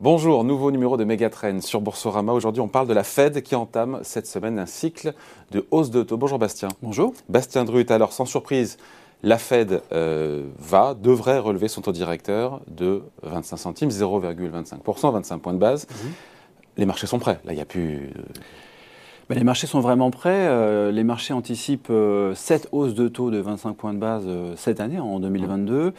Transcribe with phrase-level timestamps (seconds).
[0.00, 2.32] Bonjour, nouveau numéro de Megatrend sur Boursorama.
[2.32, 5.12] Aujourd'hui, on parle de la Fed qui entame cette semaine un cycle
[5.50, 6.16] de hausse de taux.
[6.16, 6.68] Bonjour Bastien.
[6.82, 7.12] Bonjour.
[7.28, 8.78] Bastien Drut, alors sans surprise,
[9.22, 15.52] la Fed euh, va, devrait relever son taux directeur de 25 centimes, 0,25%, 25 points
[15.52, 15.86] de base.
[15.90, 16.12] Mhm.
[16.76, 17.40] Les marchés sont prêts.
[17.44, 18.10] Là, il n'y a plus.
[19.30, 20.48] Les marchés sont vraiment prêts.
[20.48, 24.26] Euh, les marchés anticipent euh, cette 7 hausses de taux de 25 points de base
[24.56, 25.92] cette année, en 2022.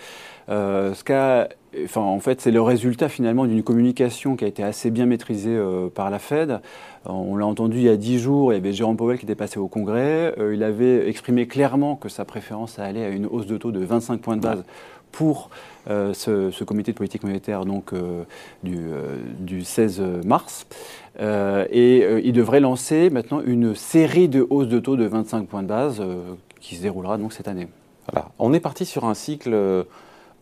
[0.47, 1.49] ce qu'a
[1.83, 5.55] Enfin, en fait, c'est le résultat finalement d'une communication qui a été assez bien maîtrisée
[5.55, 6.61] euh, par la Fed.
[7.05, 9.35] On l'a entendu il y a dix jours, il y avait Jérôme Powell qui était
[9.35, 10.33] passé au Congrès.
[10.39, 13.79] Euh, il avait exprimé clairement que sa préférence allait à une hausse de taux de
[13.79, 14.63] 25 points de base
[15.11, 15.49] pour
[15.89, 17.93] euh, ce, comité de politique monétaire donc,
[18.63, 18.79] du,
[19.39, 20.67] du, 16 mars.
[21.19, 25.67] et il devrait lancer maintenant une série de hausses de taux de 25 points de
[25.67, 26.03] base
[26.59, 27.67] qui se déroulera donc cette année.
[28.11, 28.29] Voilà.
[28.39, 29.85] On est parti sur un cycle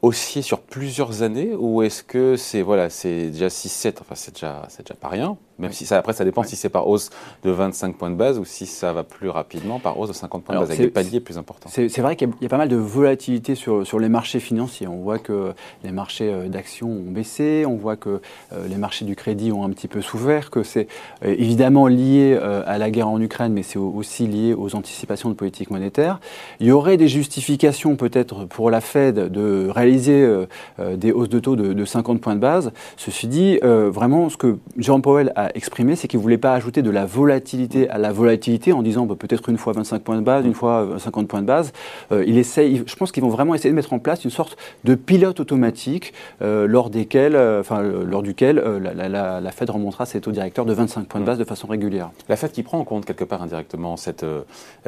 [0.02, 4.68] haussier sur plusieurs années ou est-ce que c'est voilà, c'est déjà 6-7, enfin c'est déjà,
[4.80, 7.10] déjà pas rien, même si ça, après ça dépend si c'est par hausse
[7.44, 10.44] de 25 points de base ou si ça va plus rapidement par hausse de 50
[10.44, 11.70] points de base avec des paliers plus importants.
[11.70, 14.88] C'est vrai qu'il y, a pas mal de volatilité sur, sur les marchés financiers.
[14.88, 15.54] On voit que
[15.84, 18.22] les marchés euh, d'actions ont baissé, on voit que
[18.54, 20.88] euh, les marchés du crédit ont un petit peu souffert, que c'est
[21.24, 25.34] euh, évidemment lié à la guerre en Ukraine, mais c'est aussi lié aux anticipations de
[25.34, 26.20] politique monétaire.
[26.60, 30.46] Il y aurait des justifications peut-être pour la Fed de réaliser euh,
[30.80, 32.72] euh, des hausses de taux de, 50 points de base.
[32.98, 36.54] Ceci dit, euh, vraiment, ce que Jérôme Powell a exprimé, c'est qu'il ne voulait pas
[36.54, 40.18] ajouter de la volatilité à la volatilité en disant bah, peut-être une fois 25 points
[40.18, 41.72] de base, une fois 50 points de base.
[42.12, 44.96] il essaye, je pense qu'ils vont vraiment essayer de mettre en place une sorte de
[44.96, 50.74] pilote automatique lors, desquels, enfin, lors duquel la, la, Fed remontera ses taux directeurs de
[50.74, 52.12] 25 points de base de façon régulière.
[52.30, 54.26] La Fed qui prend en compte quelque part indirectement cette,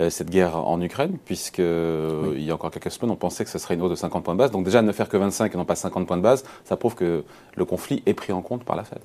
[0.10, 1.64] cette guerre en Ukraine, puisqu'il
[2.36, 4.24] il y a encore quelques semaines, on pensait que ce serait une hausse de 50
[4.24, 4.52] points de base.
[4.52, 6.96] Donc déjà, ne faire que 25 et non pas 50 points de base, ça prouve
[6.96, 7.24] que
[7.56, 9.00] le conflit est pris en compte par la Fed.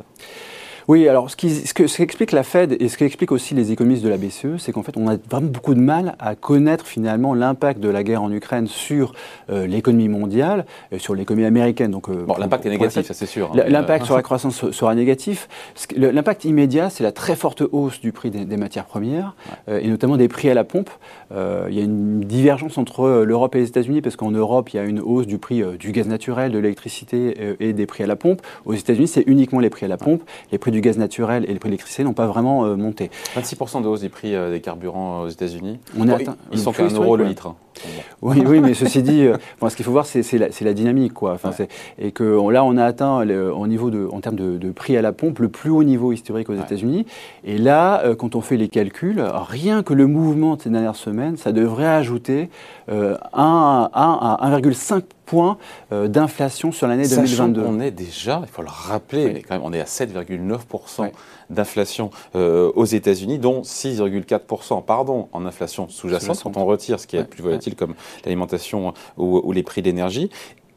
[0.86, 3.72] Oui, alors ce, qui, ce, que, ce qu'explique la Fed et ce qu'explique aussi les
[3.72, 6.86] économistes de la BCE, c'est qu'en fait, on a vraiment beaucoup de mal à connaître
[6.86, 9.14] finalement l'impact de la guerre en Ukraine sur
[9.50, 11.90] euh, l'économie mondiale, et sur l'économie américaine.
[11.90, 13.52] Donc, euh, bon, l'impact est négatif, ça c'est sûr.
[13.54, 15.48] Hein, l'impact euh, sur la croissance sera négatif.
[15.96, 19.34] L'impact immédiat, c'est la très forte hausse du prix des, matières premières,
[19.68, 20.90] et notamment des prix à la pompe.
[21.32, 24.78] il y a une divergence entre l'Europe et les États-Unis, parce qu'en Europe, il y
[24.78, 28.16] a une hausse du prix du gaz naturel, de l'électricité et des prix à la
[28.16, 28.42] pompe.
[28.64, 30.22] Aux États-Unis, c'est uniquement les prix à la pompe.
[30.52, 33.10] Les prix du gaz naturel et les prix de l'électricité n'ont pas vraiment euh, monté.
[33.36, 35.78] 26% de hausse des prix euh, des carburants aux États-unis.
[35.98, 36.06] On
[36.52, 37.54] ils sont qu'à 1 euro le litre.
[38.22, 39.36] Oui, oui, mais ceci dit, euh,
[39.68, 41.32] ce qu'il faut voir, c'est la, la, dynamique, quoi.
[41.32, 41.50] Enfin,
[41.98, 45.12] Et que là, on a atteint, au niveau de, en termes de, prix à la
[45.12, 47.06] pompe, le plus haut niveau historique aux États-Unis.
[47.44, 51.36] Et là, quand on fait les calculs, rien que le mouvement de ces dernières semaines,
[51.36, 52.48] ça devrait ajouter
[52.88, 55.58] 1 à 1,5 points
[55.92, 57.62] euh, d'inflation sur l'année 2022.
[57.66, 61.10] On est déjà, il faut le rappeler, quand même, on est à 7,9%
[61.50, 67.16] d'inflation euh, aux États-Unis, dont 6,4% pardon en inflation sous-jacente quand on retire ce qui
[67.16, 67.94] est plus volatile comme
[68.24, 70.30] l'alimentation ou, les prix d'énergie.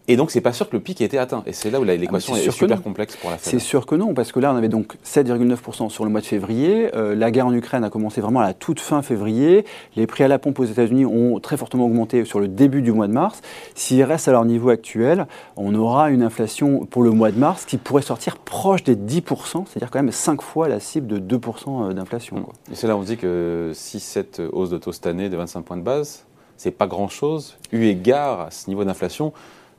[0.09, 1.43] Et donc, c'est pas sûr que le pic ait été atteint.
[1.45, 3.51] Et c'est là où ah, l'équation est, super complexe pour la Fed.
[3.51, 6.25] C'est sûr que non, parce que là, on avait donc 7,9% sur le mois de
[6.25, 6.95] février.
[6.95, 9.65] Euh, la guerre en Ukraine a commencé vraiment à la toute fin février.
[9.97, 12.93] Les prix à la pompe aux États-Unis ont très fortement augmenté sur le début du
[12.93, 13.41] mois de mars.
[13.75, 15.27] S'ils restent à leur niveau actuel,
[15.57, 19.65] on aura une inflation pour le mois de mars qui pourrait sortir proche des 10%,
[19.65, 22.47] c'est-à-dire quand même 5 fois la cible de 2% euh, d'inflation.
[22.71, 25.35] Et c'est là où on dit que si cette hausse de taux cette année de
[25.35, 26.26] 25 points de base,
[26.57, 29.33] c'est pas grand-chose, eu égard à ce niveau d'inflation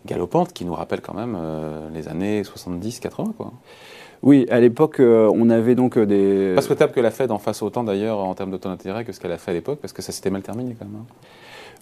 [0.06, 3.34] galopante qui nous rappelle quand même euh, les années 70-80.
[3.36, 3.52] Quoi.
[4.22, 6.54] Oui, à l'époque, euh, on avait donc euh, des.
[6.54, 9.12] Pas souhaitable que la Fed en fasse autant d'ailleurs en termes de taux d'intérêt que
[9.12, 11.02] ce qu'elle a fait à l'époque, parce que ça s'était mal terminé quand même.
[11.02, 11.14] Hein.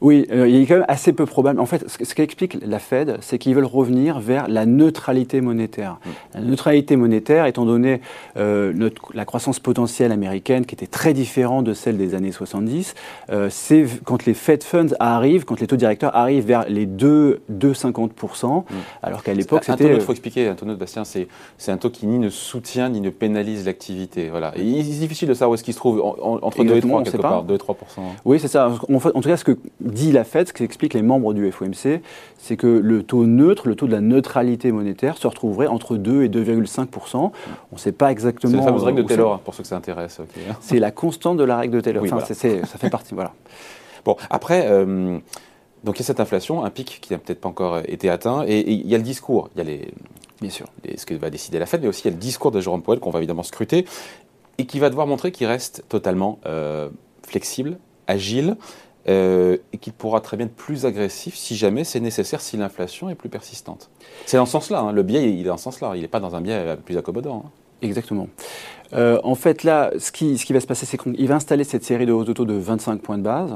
[0.01, 1.61] Oui, euh, il est quand même assez peu probable.
[1.61, 5.99] En fait, ce, qu'explique la Fed, c'est qu'ils veulent revenir vers la neutralité monétaire.
[6.05, 6.11] Mm.
[6.35, 8.01] La neutralité monétaire, étant donné
[8.37, 12.95] euh, la croissance potentielle américaine, qui était très différente de celle des années 70,
[13.31, 18.47] euh, c'est quand les Fed Funds arrivent, quand les taux directeurs arrivent vers les 2,50%,
[18.47, 18.65] mm.
[19.03, 19.95] alors qu'à l'époque c'était...
[19.95, 21.29] Il faut expliquer, un taux Bastien, c'est
[21.69, 24.29] un taux qui ni ne soutient ni ne pénalise l'activité.
[24.29, 24.53] Voilà.
[24.57, 27.17] il est difficile de savoir où est-ce qu'il se trouve, entre 2 et 3 quelque
[27.17, 27.73] part, 2 et 3%.
[28.25, 28.69] Oui, c'est ça.
[28.69, 32.01] En tout cas, ce que dit la Fed, ce qu'expliquent les membres du FOMC,
[32.39, 36.25] c'est que le taux neutre, le taux de la neutralité monétaire, se retrouverait entre 2
[36.25, 37.17] et 2,5%.
[37.17, 37.31] On
[37.73, 38.53] ne sait pas exactement.
[38.53, 40.21] C'est la fameuse règle de Taylor, pour ceux que ça intéresse.
[40.61, 42.05] C'est la constante de la règle de Taylor.
[42.05, 43.15] enfin, ça fait partie.
[43.15, 43.33] Voilà.
[44.05, 44.67] Bon, après.
[44.69, 45.19] Euh,
[45.85, 48.45] donc il y a cette inflation, un pic qui n'a peut-être pas encore été atteint,
[48.49, 49.93] et, il y a le discours, il y a les,
[50.41, 50.67] Bien sûr.
[50.97, 52.83] ce que va décider la Fed, mais aussi il y a le discours de Jérôme
[52.83, 53.87] Powell qu'on va évidemment scruter,
[54.59, 56.89] et qui va devoir montrer qu'il reste totalement euh,
[57.23, 58.57] flexible, agile,
[59.09, 63.15] et qu'il pourra très bien être plus agressif si jamais c'est nécessaire, si l'inflation est
[63.15, 63.89] plus persistante.
[64.27, 64.93] C'est dans ce sens-là, hein.
[64.93, 67.45] le biais il est dans ce sens-là, il n'est pas dans un biais plus accommodant.
[67.47, 67.51] Hein.
[67.83, 68.29] Exactement.
[68.93, 72.07] Euh, en fait, là, ce qui, va se passer, c'est qu'il va installer cette série
[72.07, 73.55] de hausses de taux de 25 points de base.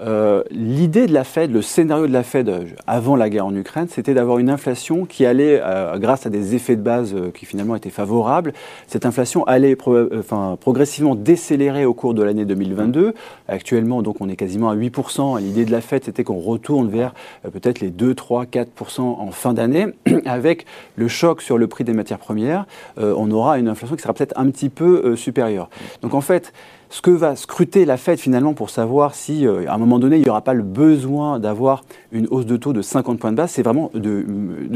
[0.00, 3.54] Euh, l'idée de la Fed, le scénario de la Fed euh, avant la guerre en
[3.54, 5.60] Ukraine, c'était d'avoir une inflation qui allait,
[5.96, 8.52] grâce à des effets de base qui finalement étaient favorables,
[8.86, 13.14] cette inflation allait progressivement décélérer au cours de l'année 2022.
[13.48, 15.40] Actuellement, donc, on est quasiment à 8%.
[15.40, 17.14] L'idée de la Fed, c'était qu'on retourne vers
[17.52, 19.86] peut-être les 2, 3, 4% en fin d'année.
[20.24, 20.66] Avec
[20.96, 22.66] le choc sur le prix des matières premières,
[22.96, 25.68] on aura une inflation qui sera peut-être un petit peu euh, supérieur.
[26.02, 26.52] Donc en fait,
[26.90, 30.16] ce que va scruter la Fed finalement pour savoir si, euh, à un moment donné,
[30.16, 33.36] il n'y aura pas le besoin d'avoir une hausse de taux de 50 points de
[33.36, 34.24] base, c'est vraiment de,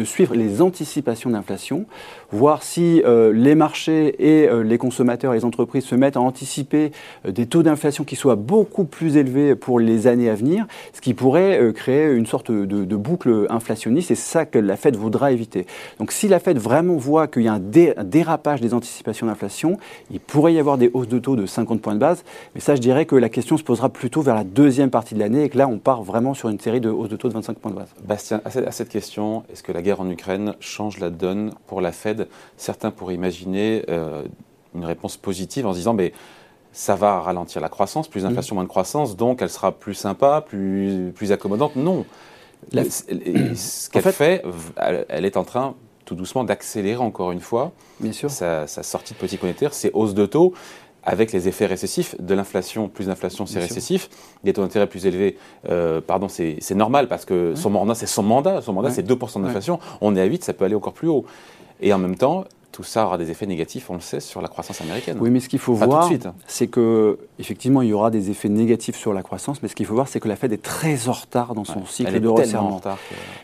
[0.05, 1.87] suivre les anticipations d'inflation,
[2.32, 6.93] voir si euh, les marchés et euh, les consommateurs, les entreprises se mettent à anticiper
[7.26, 11.15] des taux d'inflation qui soient beaucoup plus élevés pour les années à venir, ce qui
[11.15, 15.67] pourrait créer une sorte de, boucle inflationniste, et c'est ça que la Fed voudra éviter.
[15.99, 17.62] Donc si la Fed vraiment voit qu'il y a un,
[17.97, 19.79] un dérapage des anticipations d'inflation,
[20.11, 22.75] il pourrait y avoir des hausses de taux de 50 points de base, mais ça
[22.75, 25.49] je dirais que la question se posera plutôt vers la deuxième partie de l'année, et
[25.49, 27.70] que là on part vraiment sur une série de hausses de taux de 25 points
[27.70, 27.88] de base.
[28.04, 31.93] Bastien, à cette question, est-ce que la guerre en Ukraine change la donne pour la
[31.93, 32.28] Fed?
[32.56, 34.22] Certains pourraient imaginer euh,
[34.75, 36.12] une réponse positive en se disant, mais
[36.72, 38.56] ça va ralentir la croissance, plus d'inflation, mmh.
[38.56, 41.76] moins de croissance, donc elle sera plus sympa, plus, plus accommodante.
[41.76, 42.05] Non.
[42.72, 44.43] Ce qu'elle fait,
[45.08, 45.75] elle est en train
[46.05, 48.31] tout doucement d'accélérer encore une fois Bien sûr.
[48.31, 50.52] Sa, sa sortie de politique monétaire, ses hausses de taux
[51.04, 52.88] avec les effets récessifs de l'inflation.
[52.88, 54.08] Plus d'inflation, c'est récessif.
[54.44, 55.37] Les taux d'intérêt plus élevés,
[55.69, 58.62] euh, pardon, c'est normal parce que son mandat, c'est son mandat.
[58.62, 59.78] Son mandat, c'est 2% d'inflation.
[60.00, 61.25] On est à 8, ça peut aller encore plus haut.
[61.81, 64.48] Et en même temps, tout ça aura des effets négatifs, on le sait, sur la
[64.48, 65.19] croissance américaine.
[65.20, 66.10] Oui, mais ce qu'il faut voir,
[66.46, 69.86] c'est que effectivement, il y aura des effets négatifs sur la croissance, mais ce qu'il
[69.86, 72.80] faut voir, c'est que la Fed est très en retard dans son cycle de resserrement.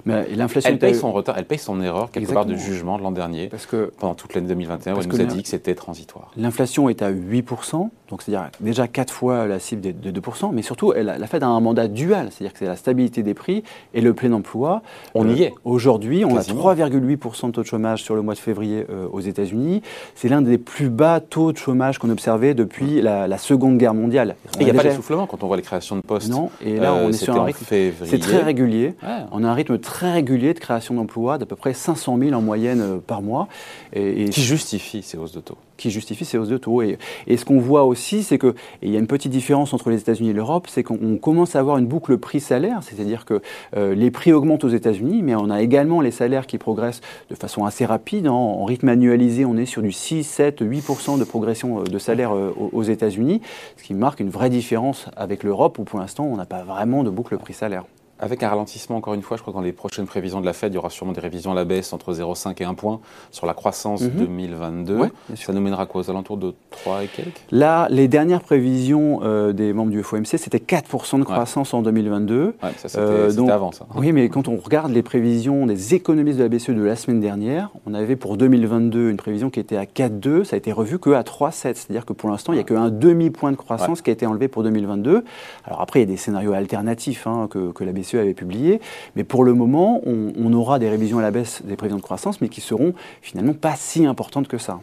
[0.04, 3.02] Mais l'inflation, elle paye son retard, elle paye son erreur quelque part de jugement de
[3.02, 5.74] l'an dernier, parce que pendant toute l'année 2021, où elle nous a dit que c'était
[5.74, 6.32] transitoire.
[6.36, 10.92] L'inflation est à 8%, donc c'est-à-dire déjà 4 fois la cible de 2%, mais surtout,
[10.92, 13.62] elle, la Fed a un mandat dual, c'est-à-dire que c'est la stabilité des prix
[13.94, 14.82] et le plein emploi.
[15.14, 15.54] On y est.
[15.64, 19.20] Aujourd'hui, on a 3,8% de taux de chômage sur le mois de février euh, aux
[19.20, 19.82] États-Unis.
[20.14, 24.34] C'est l'un des plus bas taux de chômage qu'on observait depuis la, Seconde Guerre mondiale.
[24.58, 26.28] il n'y a pas d'essoufflement quand on voit les créations de postes.
[26.28, 27.64] Non, et là, on euh, est sur un rythme.
[28.04, 28.94] C'est très régulier.
[29.30, 32.42] On a un rythme très régulier de création d'emplois, d'à peu près 500 000 en
[32.42, 33.48] moyenne euh, par mois.
[33.92, 35.58] Et, Qui justifie ces hausses de taux?
[35.78, 36.82] Qui justifie ces hausses de taux.
[36.82, 38.52] Et, et ce qu'on voit aussi, c'est qu'il
[38.82, 41.78] y a une petite différence entre les États-Unis et l'Europe, c'est qu'on commence à avoir
[41.78, 43.40] une boucle prix-salaire, c'est-à-dire que
[43.76, 47.34] euh, les prix augmentent aux États-Unis, mais on a également les salaires qui progressent de
[47.34, 48.28] façon assez rapide.
[48.28, 52.34] En rythme annualisé, on est sur du 6, 7, 8% de progression euh, de salaire
[52.34, 53.40] euh, aux États-Unis,
[53.76, 57.04] ce qui marque une vraie différence avec l'Europe où pour l'instant on n'a pas vraiment
[57.04, 57.84] de boucle prix-salaire.
[58.20, 60.52] Avec un ralentissement, encore une fois, je crois que dans les prochaines prévisions de la
[60.52, 63.00] Fed, il y aura sûrement des révisions à la baisse entre 0,5 et 1 point
[63.30, 64.96] sur la croissance 2022.
[64.96, 65.10] Mhm.
[65.36, 67.40] ça nous mènera quoi aux alentours de 3 et quelques?
[67.50, 72.56] Là, les dernières prévisions euh, des membres du FOMC, c'était 4% de croissance en 2022.
[72.62, 73.86] Ouais, c'était euh, avant ça.
[73.94, 77.20] Oui, mais quand on regarde les prévisions des économistes de la BCE de la semaine
[77.20, 80.98] dernière, on avait pour 2022 une prévision qui était à 4,2, ça a été revu
[80.98, 81.52] qu'à 3,7.
[81.74, 84.48] C'est-à-dire que pour l'instant, il n'y a qu'un demi-point de croissance qui a été enlevé
[84.48, 85.24] pour 2022.
[85.64, 88.80] Alors après, il y a des scénarios alternatifs hein, que, que la BCE avait publié.
[89.16, 92.40] Mais pour le moment, on, aura des révisions à la baisse des prévisions de croissance,
[92.40, 94.80] mais qui seront finalement pas si importantes que ça.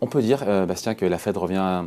[0.00, 1.84] On peut dire, euh, Bastien, que la Fed revient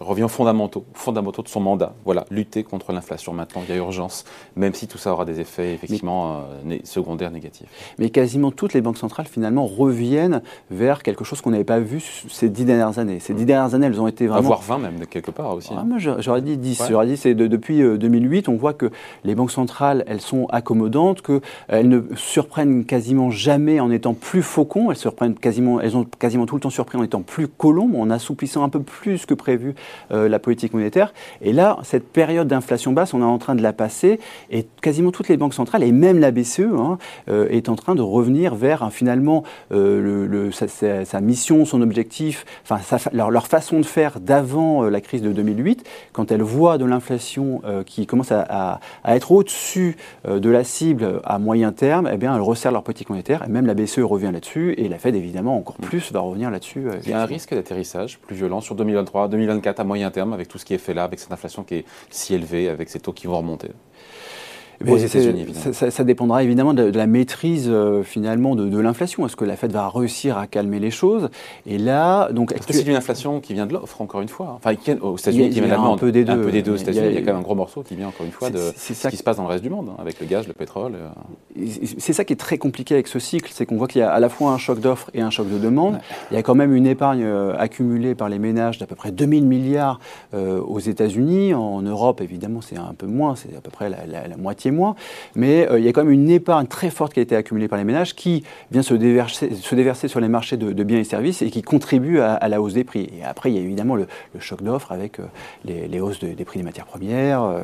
[0.00, 1.94] revient aux fondamentaux, fondamentaux de son mandat.
[2.04, 4.24] Voilà, lutter contre l'inflation maintenant, il y a urgence,
[4.56, 7.68] même si tout ça aura des effets effectivement euh, secondaires négatifs.
[7.98, 12.00] Mais quasiment toutes les banques centrales finalement reviennent vers quelque chose qu'on n'avait pas vu
[12.28, 13.20] ces dix dernières années.
[13.20, 14.48] Ces dix dernières années, elles ont été vraiment...
[14.48, 15.70] Voire 20 même, quelque part aussi.
[15.76, 16.84] Ah, j'aurais dit 10.
[16.90, 18.90] J'aurais dit, c'est depuis 2008, euh, on voit que
[19.24, 21.40] les banques centrales, elles sont accommodantes, qu'elles
[21.72, 26.46] euh, ne surprennent quasiment jamais en étant plus faucons, elles, surprennent quasiment, elles ont quasiment
[26.46, 29.74] tout le temps surpris en étant plus colombes, en assouplissant un peu plus que prévu
[30.12, 31.12] euh, la politique monétaire.
[31.42, 35.10] Et là, cette période d'inflation basse, on est en train de la passer et quasiment
[35.10, 38.54] toutes les banques centrales, et même la BCE, hein, euh, est en train de revenir
[38.54, 42.80] vers finalement euh, le, sa, mission, son objectif, enfin
[43.12, 48.06] leur, façon de faire d'avant la crise de 2008, quand elles voient de l'inflation qui
[48.06, 49.96] commence à, être au-dessus
[50.28, 53.66] de la cible à moyen terme, eh bien, elles resserrent leur politique monétaire, et même
[53.66, 56.84] la BCE revient là-dessus, et la Fed, évidemment, encore plus, va revenir là-dessus.
[57.04, 60.48] Il y a un risque d'atterrissage plus violent sur 2023, 2024 à moyen terme avec
[60.48, 63.00] tout ce qui est fait là, avec cette inflation qui est si élevée, avec ces
[63.00, 63.70] taux qui vont remonter
[64.86, 65.72] aux États-Unis, évidemment.
[65.72, 69.26] Ça, dépendra évidemment de, la maîtrise euh, finalement de, l'inflation.
[69.26, 71.30] Est-ce que la Fed va réussir à calmer les choses?
[71.66, 74.58] Et là, donc, est-ce que c'est une inflation qui vient de l'offre encore une fois
[74.62, 76.32] Enfin, aux États-Unis, qui vient de un peu des deux.
[76.32, 77.06] Un peu des deux aux États-Unis.
[77.08, 79.08] Il, y a quand même un gros morceau qui vient encore une fois de ce
[79.08, 80.92] qui se passe dans le reste du monde, hein, avec le gaz, le pétrole.
[80.94, 81.66] Euh.
[81.98, 84.10] C'est ça qui est très compliqué avec ce cycle, c'est qu'on voit qu'il y a
[84.10, 85.98] à la fois un choc d'offre et un choc de demande.
[86.30, 89.10] Il y a quand même une épargne euh, accumulée par les ménages d'à peu près
[89.10, 89.98] 2000 milliards
[90.32, 91.54] aux États-Unis.
[91.54, 94.94] En Europe, évidemment, c'est un peu moins, c'est à peu près la, moitié moins.
[95.34, 97.68] Mais euh, il y a quand même une épargne très forte qui a été accumulée
[97.68, 101.04] par les ménages qui vient se déverser, se déverser sur les marchés de, biens et
[101.04, 103.08] services et qui contribue à, la hausse des prix.
[103.18, 104.06] Et après, il y a évidemment le,
[104.40, 105.24] choc d'offres avec euh,
[105.64, 107.42] les, hausses des prix des matières premières.
[107.42, 107.62] Euh,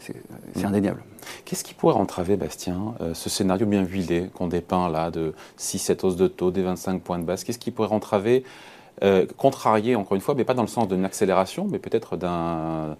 [0.00, 1.02] c'est indéniable.
[1.44, 6.16] Qu'est-ce qui pourrait entraver, Bastien, ce scénario bien huilé qu'on dépeint là, de 6-7 hausses
[6.16, 8.44] de taux, des 25 points de base Qu'est-ce qui pourrait entraver,
[9.38, 12.96] contrarier encore une fois, mais pas dans le sens d'une accélération, mais peut-être d'un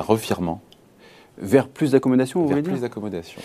[0.00, 0.60] revirement?
[1.42, 3.40] Vers plus d'accommodation, vous Vers plus d'accommodation.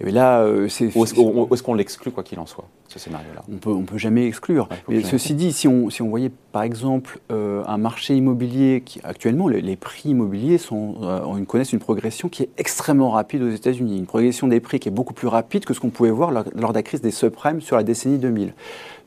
[0.00, 0.94] Et là, euh, c'est.
[0.96, 3.42] Où est-ce qu'on l'exclut, quoi qu'il en soit, ce scénario-là?
[3.50, 4.68] On peut, on peut jamais exclure.
[4.88, 9.00] Mais ceci dit, si on, si on voyait par exemple euh, un marché immobilier qui,
[9.04, 13.98] actuellement, les, prix immobiliers sont, euh, connaissent une progression qui est extrêmement rapide aux États-Unis.
[13.98, 16.44] Une progression des prix qui est beaucoup plus rapide que ce qu'on pouvait voir lors,
[16.54, 18.52] lors, de la crise des subprimes sur la décennie 2000.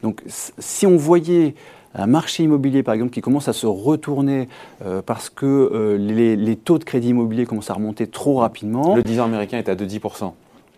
[0.01, 1.55] Donc, si on voyait
[1.95, 4.47] un marché immobilier, par exemple, qui commence à se retourner
[4.85, 8.95] euh, parce que euh, les, taux de crédit immobilier commencent à remonter trop rapidement.
[8.95, 10.33] Le 10 ans américain est à 2,10%,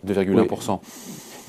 [0.07, 0.79] 2,1%.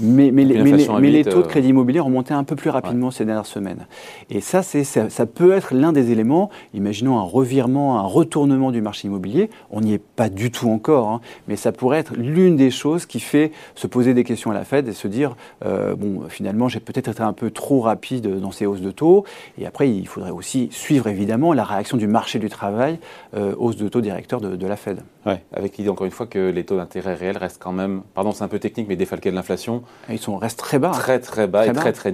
[0.02, 3.46] Mais, les, taux de euh, crédit immobilier ont monté un peu plus rapidement ces dernières
[3.46, 3.86] semaines.
[4.30, 6.50] Et ça, ça, ça peut être l'un des éléments.
[6.74, 9.48] Imaginons un revirement, un retournement du marché immobilier.
[9.70, 13.06] On n'y est pas du tout encore, hein, mais ça pourrait être l'une des choses
[13.06, 16.68] qui fait se poser des questions à la Fed et se dire euh, bon, finalement,
[16.68, 19.24] j'ai peut-être été un peu trop rapide dans ces hausses de taux.
[19.56, 22.98] Et après, il faudrait aussi suivre évidemment la réaction du marché du travail,
[23.36, 25.00] euh, hausse de taux directeur de, de la Fed.
[25.26, 28.32] Ouais, avec l'idée encore une fois que les taux d'intérêt réels restent quand même, pardon,
[28.32, 29.82] c'est un peu technique, mais défalqués de l'inflation.
[30.08, 30.90] Ils sont restent très bas.
[30.90, 32.12] Très très bas et très très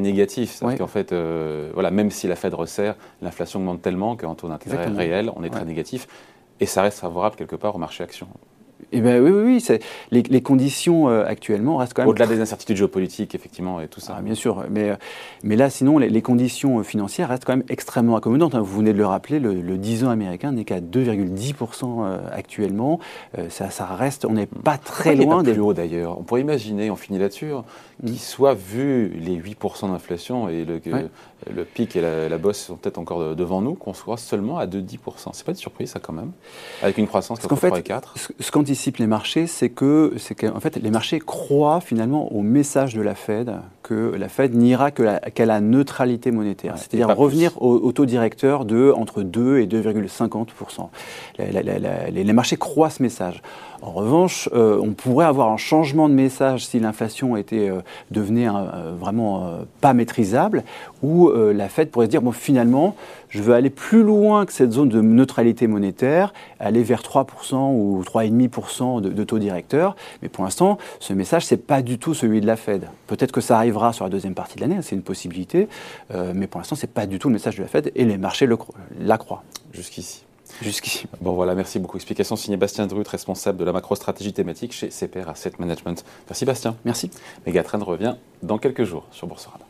[0.76, 4.87] qu'en fait, euh, voilà, même si la Fed resserre, l'inflation augmente tellement qu'en taux d'intérêt
[4.87, 6.06] réel, on est très négatif.
[6.61, 8.26] Et ça reste favorable quelque part au marché action.
[8.92, 9.78] Eh ben, oui, oui, oui
[10.11, 12.09] les, les, conditions euh, actuellement restent quand même.
[12.09, 14.14] Au-delà des incertitudes géopolitiques, effectivement, et tout ça.
[14.18, 14.97] Ah, bien sûr, mais, euh,
[15.42, 18.54] mais là, sinon, les, conditions euh, financières restent quand même extrêmement accommodantes.
[18.54, 18.62] Hein.
[18.62, 22.99] Vous venez de le rappeler, le, 10 ans américain n'est qu'à 2,10% actuellement.
[23.49, 25.52] ça, ça, reste, on n'est pas très loin des.
[25.52, 26.18] plus haut d'ailleurs?
[26.18, 27.64] On pourrait imaginer, on finit là-dessus, hein,
[28.04, 30.80] qu'il soit vu les 8% d'inflation et le,
[31.54, 35.30] le pic et la, bosse sont peut-être encore devant nous, qu'on soit seulement à 2,10%.
[35.33, 36.33] C'est pas de surprise, ça, quand même?
[36.83, 38.14] Avec une croissance qui est fait, 4.
[38.40, 43.02] Ce qu'anticipent les marchés, c'est que, qu'en fait, les marchés croient finalement au message de
[43.02, 48.64] la Fed que la Fed n'ira qu'à la, neutralité monétaire, c'est-à-dire revenir au, taux directeur
[48.66, 50.88] de entre 2 et 2,50%.
[51.38, 53.42] Les, marchés croient ce message.
[53.80, 57.80] En revanche, euh, on pourrait avoir un changement de message si l'inflation était euh,
[58.11, 60.64] devenait euh, vraiment pas maîtrisable,
[61.02, 62.94] ou la Fed pourrait se dire bon finalement,
[63.28, 68.02] je veux aller plus loin que cette zone de neutralité monétaire, aller vers 3% ou
[68.02, 69.97] 3,5% de, de taux directeur.
[70.23, 72.88] Mais pour l'instant, ce message c'est pas du tout celui de la Fed.
[73.06, 75.68] Peut-être que ça arrivera sur la deuxième partie de l'année, c'est une possibilité,
[76.35, 78.47] mais pour l'instant c'est pas du tout le message de la Fed et les marchés
[78.47, 78.58] le,
[79.00, 79.42] la croient.
[79.73, 80.25] Jusqu'ici.
[80.62, 81.06] Jusqu'ici.
[81.20, 81.97] Bon voilà, merci beaucoup.
[81.97, 86.04] Explication signée Bastien Drut, responsable de la macro-stratégie thématique chez CPR Asset Management.
[86.28, 86.76] Merci Bastien.
[86.85, 87.11] Merci.
[87.47, 89.64] Megatrend revient dans quelques jours sur Boursorama.